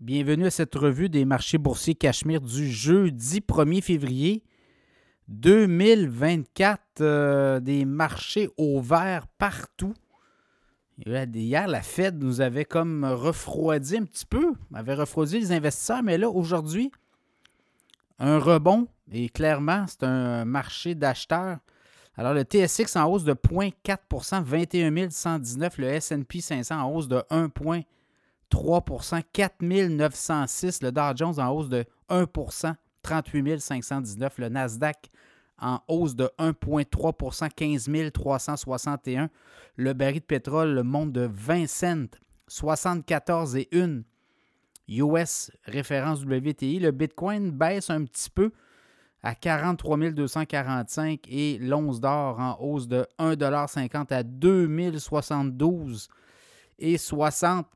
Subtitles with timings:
[0.00, 4.42] Bienvenue à cette revue des marchés boursiers Cachemire du jeudi 1er février
[5.28, 6.80] 2024.
[7.02, 9.92] Euh, des marchés au vert partout.
[11.04, 16.16] Hier, la Fed nous avait comme refroidi un petit peu, avait refroidi les investisseurs, mais
[16.16, 16.90] là, aujourd'hui,
[18.18, 21.58] un rebond, et clairement, c'est un marché d'acheteurs.
[22.16, 27.22] Alors, le TSX en hausse de 0,4% 21 119, le SP 500 en hausse de
[27.28, 27.50] 1
[28.50, 28.84] 3
[29.32, 30.82] 4 906.
[30.82, 32.26] Le Dow Jones en hausse de 1
[33.02, 34.38] 38 519.
[34.38, 35.08] Le Nasdaq
[35.60, 39.30] en hausse de 1,3 15 361.
[39.76, 42.18] Le baril de pétrole monte de 20 cents,
[42.48, 44.02] 74 et 1
[44.88, 46.80] US référence WTI.
[46.80, 48.52] Le Bitcoin baisse un petit peu
[49.22, 56.08] à 43 245 et l'once d'or en hausse de 1,50 à 2072
[56.78, 57.66] et 60.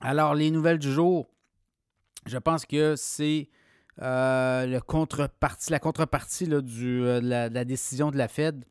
[0.00, 1.28] Alors, les nouvelles du jour,
[2.26, 3.48] je pense que c'est
[4.00, 8.64] euh, la contrepartie de euh, la, décision de la Fed.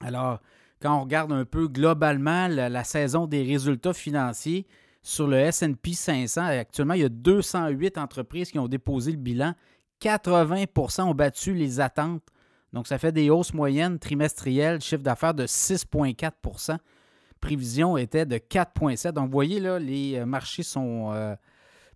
[0.00, 0.40] Alors,
[0.80, 4.66] quand on regarde un peu globalement la, saison des résultats financiers
[5.00, 9.54] sur le SP 500, actuellement, il y a 208 entreprises qui ont déposé le bilan.
[10.00, 12.22] 80% ont battu les attentes.
[12.72, 16.78] Donc, ça fait des hausses moyennes trimestrielles, chiffre d'affaires de 6,4
[17.42, 19.12] prévision était de 4,7.
[19.12, 21.36] Donc, vous voyez, là, les euh, marchés sont euh,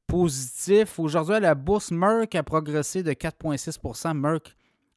[0.07, 0.99] positifs.
[0.99, 4.55] Aujourd'hui, la bourse Merck a progressé de 4,6% Merck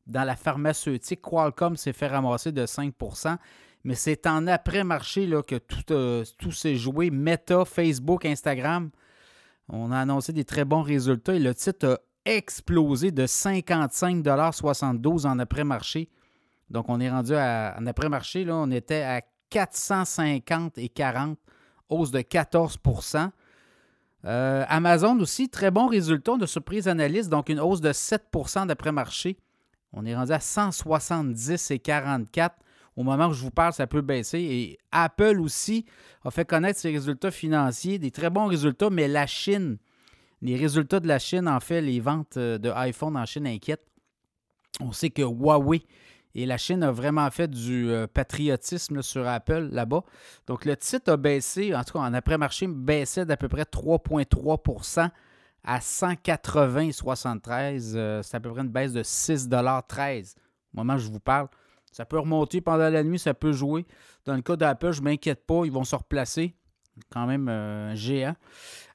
[0.08, 1.22] dans la pharmaceutique.
[1.22, 3.38] Qualcomm s'est fait ramasser de 5%
[3.84, 7.10] mais c'est en après-marché que tout, euh, tout s'est joué.
[7.10, 8.90] Meta, Facebook, Instagram,
[9.70, 11.98] on a annoncé des très bons résultats et le titre a
[12.30, 16.10] explosé de 55,72 en après-marché.
[16.70, 21.38] Donc, on est rendu à, en après-marché, on était à 450 et 40,
[21.90, 23.32] hausse de 14%
[24.26, 29.38] euh, Amazon aussi, très bon résultat de surprise analyste, donc une hausse de 7% d'après-marché.
[29.94, 32.56] On est rendu à 170 et 44.
[32.96, 34.40] Au moment où je vous parle, ça peut baisser.
[34.40, 35.86] Et Apple aussi
[36.26, 39.78] a fait connaître ses résultats financiers, des très bons résultats, mais la Chine,
[40.42, 43.86] les résultats de la Chine, en fait, les ventes euh, de iPhone en Chine inquiètent.
[44.82, 45.84] On sait que Huawei
[46.42, 50.04] et la Chine a vraiment fait du euh, patriotisme sur Apple là-bas.
[50.48, 55.10] Donc le titre a baissé, en tout cas en après-marché, baissait d'à peu près 3,3%
[55.66, 57.92] à 180,73.
[57.96, 60.36] Euh, c'est à peu près une baisse de 6,13
[60.74, 61.50] au moment où je vous parle.
[61.92, 63.86] Ça peut remonter pendant la nuit, ça peut jouer.
[64.24, 66.56] Dans le cas d'Apple, je ne m'inquiète pas, ils vont se replacer.
[67.12, 68.36] Quand même euh, géant.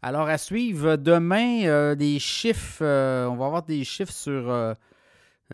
[0.00, 4.74] Alors à suivre, demain, des chiffres, on va avoir des chiffres sur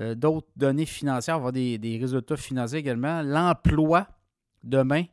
[0.00, 3.22] euh, d'autres données financières, on avoir des, résultats financiers également.
[3.22, 4.08] L'emploi
[4.62, 5.04] demain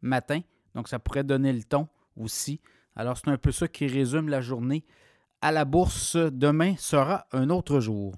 [0.00, 0.40] matin,
[0.74, 2.60] donc ça pourrait donner le ton aussi.
[2.96, 4.84] Alors c'est un peu ça qui résume la journée
[5.40, 6.16] à la bourse.
[6.16, 8.14] Demain sera un autre jour.